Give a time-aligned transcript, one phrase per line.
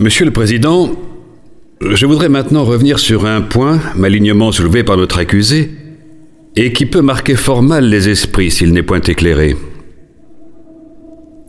[0.00, 0.92] Monsieur le Président,
[1.80, 5.72] je voudrais maintenant revenir sur un point malignement soulevé par notre accusé
[6.54, 9.56] et qui peut marquer fort mal les esprits s'il n'est point éclairé.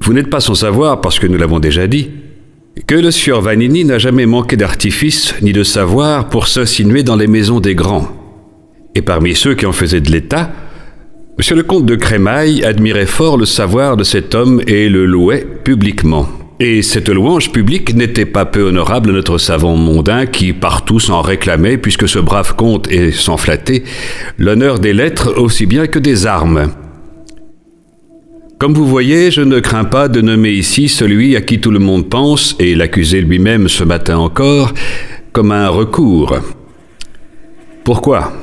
[0.02, 2.10] Vous n'êtes pas sans savoir, parce que nous l'avons déjà dit,
[2.88, 7.28] que le sieur Vanini n'a jamais manqué d'artifice ni de savoir pour s'insinuer dans les
[7.28, 8.08] maisons des grands.
[8.96, 10.52] Et parmi ceux qui en faisaient de l'État,
[11.38, 11.56] M.
[11.56, 16.39] le comte de Crémaille admirait fort le savoir de cet homme et le louait publiquement.
[16.62, 21.22] Et cette louange publique n'était pas peu honorable à notre savant mondain qui partout s'en
[21.22, 23.86] réclamait, puisque ce brave comte est sans flatter
[24.38, 26.74] l'honneur des lettres aussi bien que des armes.
[28.60, 31.80] Comme vous voyez, je ne crains pas de nommer ici celui à qui tout le
[31.80, 34.74] monde pense, et l'accusé lui-même ce matin encore,
[35.32, 36.40] comme un recours.
[37.86, 38.34] Pourquoi?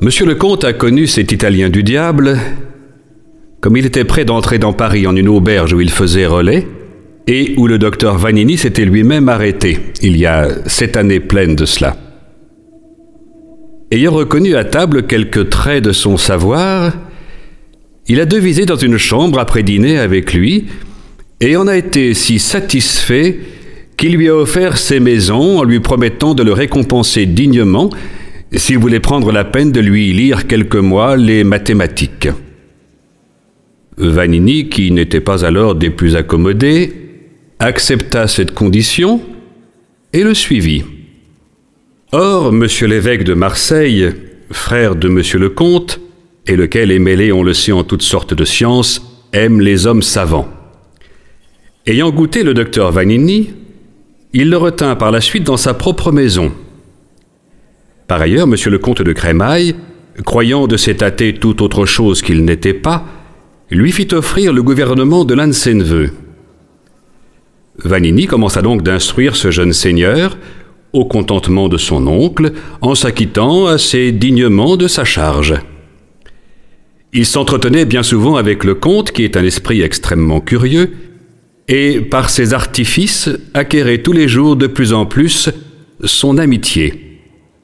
[0.00, 2.38] Monsieur le comte a connu cet Italien du diable,
[3.62, 6.66] comme il était prêt d'entrer dans Paris en une auberge où il faisait relais,
[7.28, 11.64] et où le docteur Vanini s'était lui-même arrêté, il y a sept années pleines de
[11.64, 11.96] cela.
[13.92, 16.92] Ayant reconnu à table quelques traits de son savoir,
[18.08, 20.66] il a devisé dans une chambre après dîner avec lui
[21.40, 23.38] et en a été si satisfait
[23.96, 27.90] qu'il lui a offert ses maisons en lui promettant de le récompenser dignement
[28.56, 32.28] s'il voulait prendre la peine de lui lire quelques mois les mathématiques.
[33.96, 36.92] Vanini, qui n'était pas alors des plus accommodés,
[37.58, 39.20] accepta cette condition
[40.12, 40.84] et le suivit.
[42.12, 42.66] Or, M.
[42.88, 44.12] l'évêque de Marseille,
[44.50, 45.22] frère de M.
[45.40, 46.00] le comte,
[46.46, 50.02] et lequel est mêlé, on le sait, en toutes sortes de sciences, aime les hommes
[50.02, 50.48] savants.
[51.86, 53.50] Ayant goûté le docteur Vanini,
[54.32, 56.52] il le retint par la suite dans sa propre maison.
[58.08, 58.56] Par ailleurs, M.
[58.66, 59.74] le comte de Crémaille,
[60.24, 63.06] croyant de cet athée tout autre chose qu'il n'était pas,
[63.74, 66.10] lui fit offrir le gouvernement de l'un de ses neveux.
[67.78, 70.36] Vanini commença donc d'instruire ce jeune seigneur,
[70.92, 75.54] au contentement de son oncle, en s'acquittant assez dignement de sa charge.
[77.14, 80.92] Il s'entretenait bien souvent avec le comte, qui est un esprit extrêmement curieux,
[81.68, 85.50] et par ses artifices acquérait tous les jours de plus en plus
[86.04, 87.20] son amitié.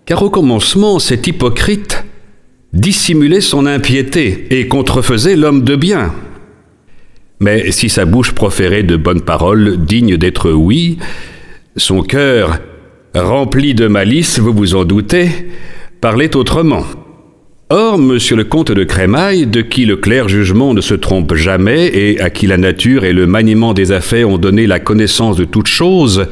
[0.06, 1.97] Car au commencement, cet hypocrite
[2.72, 6.12] dissimulait son impiété et contrefaisait l'homme de bien.
[7.40, 10.98] Mais si sa bouche proférait de bonnes paroles dignes d'être oui,
[11.76, 12.58] son cœur,
[13.14, 15.30] rempli de malice, vous vous en doutez,
[16.00, 16.84] parlait autrement.
[17.70, 21.86] Or, monsieur le comte de Crémaille, de qui le clair jugement ne se trompe jamais
[21.86, 25.44] et à qui la nature et le maniement des affaires ont donné la connaissance de
[25.44, 26.28] toutes choses,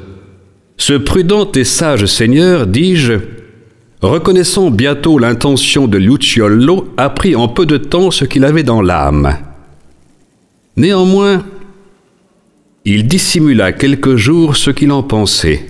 [0.79, 3.15] ce prudent et sage seigneur, dis-je,
[4.03, 9.37] reconnaissant bientôt l'intention de Luciolo, apprit en peu de temps ce qu'il avait dans l'âme.
[10.77, 11.45] Néanmoins,
[12.85, 15.67] il dissimula quelques jours ce qu'il en pensait.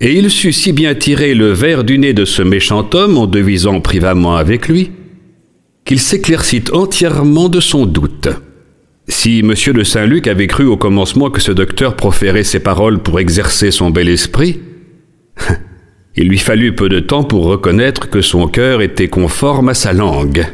[0.00, 3.26] Et il sut si bien tirer le verre du nez de ce méchant homme en
[3.26, 4.92] devisant privamment avec lui,
[5.84, 8.28] qu'il s'éclaircit entièrement de son doute.
[9.08, 9.54] Si M.
[9.74, 13.90] de Saint-Luc avait cru au commencement que ce docteur proférait ses paroles pour exercer son
[13.90, 14.60] bel esprit,
[16.16, 19.92] il lui fallut peu de temps pour reconnaître que son cœur était conforme à sa
[19.92, 20.46] langue.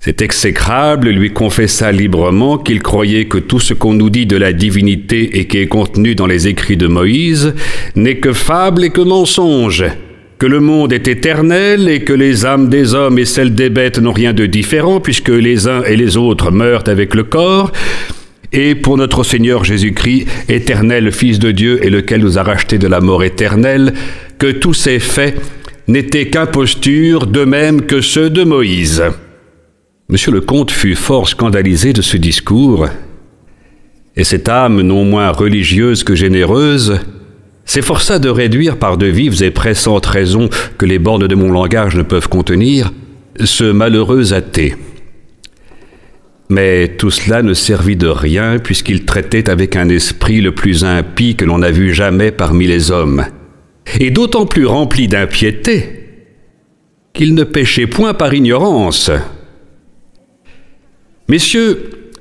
[0.00, 4.52] Cet exécrable lui confessa librement qu'il croyait que tout ce qu'on nous dit de la
[4.52, 7.54] divinité et qui est contenu dans les écrits de Moïse
[7.94, 9.84] n'est que fable et que mensonge,
[10.38, 13.98] que le monde est éternel et que les âmes des hommes et celles des bêtes
[13.98, 17.72] n'ont rien de différent puisque les uns et les autres meurent avec le corps,
[18.54, 22.86] et pour notre Seigneur Jésus-Christ, éternel Fils de Dieu et lequel nous a rachetés de
[22.86, 23.94] la mort éternelle,
[24.38, 25.40] que tous ces faits
[25.88, 29.02] n'étaient qu'imposture, de même que ceux de Moïse.
[30.08, 32.88] Monsieur le comte fut fort scandalisé de ce discours,
[34.16, 37.00] et cette âme non moins religieuse que généreuse
[37.64, 41.96] s'efforça de réduire par de vives et pressantes raisons que les bornes de mon langage
[41.96, 42.92] ne peuvent contenir
[43.42, 44.76] ce malheureux athée.
[46.50, 51.34] Mais tout cela ne servit de rien puisqu'il traitait avec un esprit le plus impie
[51.34, 53.24] que l'on a vu jamais parmi les hommes,
[54.00, 56.00] et d'autant plus rempli d'impiété
[57.12, 59.10] qu'il ne péchait point par ignorance,
[61.26, 62.12] Messieurs,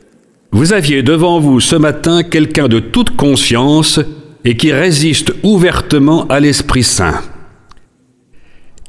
[0.54, 4.00] vous aviez devant vous ce matin quelqu'un de toute conscience
[4.46, 7.22] et qui résiste ouvertement à l'Esprit Saint.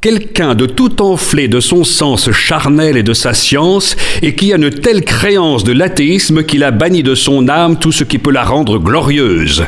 [0.00, 4.56] Quelqu'un de tout enflé de son sens charnel et de sa science, et qui a
[4.56, 8.30] une telle créance de l'athéisme qu'il a banni de son âme tout ce qui peut
[8.30, 9.64] la rendre glorieuse.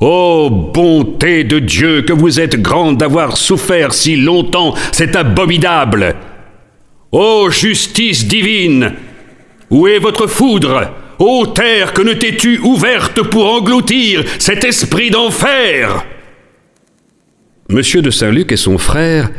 [0.00, 6.14] Ô bonté de Dieu, que vous êtes grande d'avoir souffert si longtemps cet abominable.
[7.10, 8.92] Ô justice divine,
[9.70, 10.92] où est votre foudre?
[11.18, 16.04] Ô terre, que ne t'es-tu ouverte pour engloutir cet esprit d'enfer?
[17.68, 19.30] Monsieur de Saint-Luc et son frère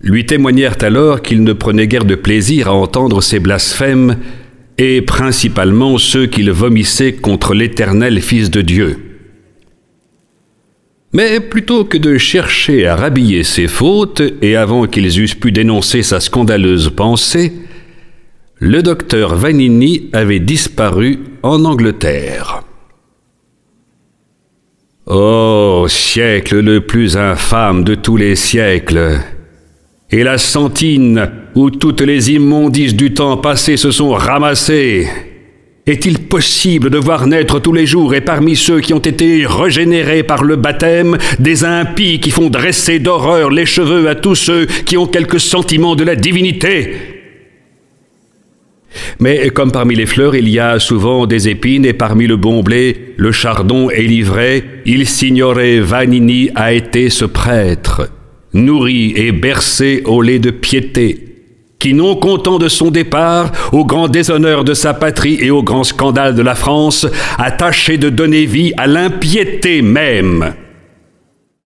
[0.00, 4.16] lui témoignèrent alors qu'ils ne prenaient guère de plaisir à entendre ces blasphèmes,
[4.78, 9.05] et principalement ceux qu'ils vomissaient contre l'éternel Fils de Dieu.
[11.12, 16.02] Mais plutôt que de chercher à rhabiller ses fautes, et avant qu'ils eussent pu dénoncer
[16.02, 17.52] sa scandaleuse pensée,
[18.58, 22.62] le docteur Vanini avait disparu en Angleterre.
[25.06, 29.20] Ô siècle le plus infâme de tous les siècles
[30.10, 35.06] Et la sentine où toutes les immondices du temps passé se sont ramassées
[35.86, 40.24] est-il possible de voir naître tous les jours et parmi ceux qui ont été régénérés
[40.24, 44.96] par le baptême des impies qui font dresser d'horreur les cheveux à tous ceux qui
[44.96, 46.94] ont quelque sentiment de la divinité?
[49.20, 52.62] Mais comme parmi les fleurs il y a souvent des épines et parmi le bon
[52.62, 58.10] blé, le chardon et l'ivraie, il signorait Vanini a été ce prêtre,
[58.54, 61.35] nourri et bercé au lait de piété,
[61.94, 66.34] non content de son départ, au grand déshonneur de sa patrie et au grand scandale
[66.34, 67.06] de la France,
[67.38, 70.54] a tâché de donner vie à l'impiété même.